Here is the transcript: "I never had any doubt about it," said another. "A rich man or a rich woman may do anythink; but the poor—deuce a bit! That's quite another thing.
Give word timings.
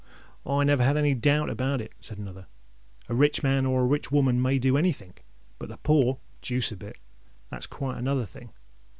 "I 0.47 0.63
never 0.63 0.81
had 0.83 0.97
any 0.97 1.13
doubt 1.13 1.51
about 1.51 1.79
it," 1.79 1.91
said 1.99 2.17
another. 2.17 2.47
"A 3.07 3.13
rich 3.13 3.43
man 3.43 3.67
or 3.67 3.83
a 3.83 3.85
rich 3.85 4.11
woman 4.11 4.41
may 4.41 4.57
do 4.57 4.75
anythink; 4.75 5.23
but 5.59 5.69
the 5.69 5.77
poor—deuce 5.77 6.71
a 6.71 6.75
bit! 6.75 6.97
That's 7.51 7.67
quite 7.67 7.99
another 7.99 8.25
thing. 8.25 8.49